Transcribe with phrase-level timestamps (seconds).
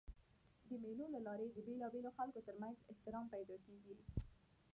[0.67, 3.95] د مېلو له لاري د بېلابېلو خلکو تر منځ احترام پیدا کېږي.